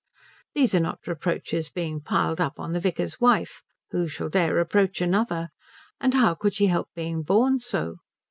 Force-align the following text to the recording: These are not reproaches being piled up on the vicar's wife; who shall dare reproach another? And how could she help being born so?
These 0.55 0.73
are 0.73 0.79
not 0.79 1.05
reproaches 1.05 1.69
being 1.69 2.01
piled 2.01 2.41
up 2.41 2.59
on 2.59 2.71
the 2.73 2.79
vicar's 2.79 3.19
wife; 3.21 3.61
who 3.91 4.07
shall 4.07 4.29
dare 4.29 4.55
reproach 4.55 4.99
another? 4.99 5.49
And 5.99 6.15
how 6.15 6.33
could 6.33 6.55
she 6.55 6.65
help 6.65 6.89
being 6.95 7.21
born 7.21 7.59
so? 7.59 7.97